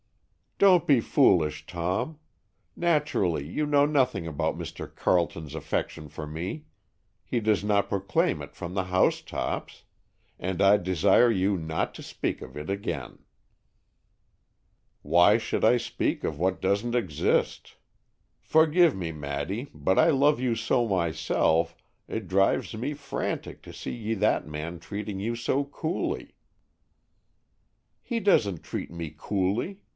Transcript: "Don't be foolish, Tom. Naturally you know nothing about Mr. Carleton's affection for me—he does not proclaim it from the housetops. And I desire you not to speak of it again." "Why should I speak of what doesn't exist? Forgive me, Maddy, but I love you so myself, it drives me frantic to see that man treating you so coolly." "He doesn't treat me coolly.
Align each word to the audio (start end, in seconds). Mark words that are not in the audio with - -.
"Don't 0.57 0.85
be 0.85 0.99
foolish, 0.99 1.65
Tom. 1.65 2.19
Naturally 2.75 3.47
you 3.47 3.65
know 3.65 3.85
nothing 3.85 4.27
about 4.27 4.57
Mr. 4.57 4.93
Carleton's 4.95 5.55
affection 5.55 6.07
for 6.07 6.27
me—he 6.27 7.39
does 7.39 7.63
not 7.63 7.89
proclaim 7.89 8.43
it 8.43 8.55
from 8.55 8.73
the 8.73 8.85
housetops. 8.85 9.83
And 10.39 10.61
I 10.61 10.77
desire 10.77 11.31
you 11.31 11.55
not 11.57 11.95
to 11.95 12.03
speak 12.03 12.41
of 12.43 12.55
it 12.57 12.69
again." 12.69 13.23
"Why 15.03 15.37
should 15.37 15.65
I 15.65 15.77
speak 15.77 16.23
of 16.23 16.37
what 16.37 16.61
doesn't 16.61 16.95
exist? 16.95 17.75
Forgive 18.39 18.95
me, 18.95 19.11
Maddy, 19.11 19.67
but 19.73 19.97
I 19.97 20.09
love 20.09 20.39
you 20.39 20.55
so 20.55 20.87
myself, 20.87 21.75
it 22.07 22.27
drives 22.27 22.73
me 22.75 22.93
frantic 22.93 23.63
to 23.63 23.73
see 23.73 24.13
that 24.15 24.47
man 24.47 24.79
treating 24.79 25.19
you 25.19 25.35
so 25.35 25.63
coolly." 25.63 26.35
"He 28.03 28.19
doesn't 28.19 28.61
treat 28.63 28.91
me 28.91 29.13
coolly. 29.15 29.79